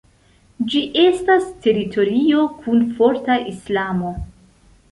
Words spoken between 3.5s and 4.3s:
islamo.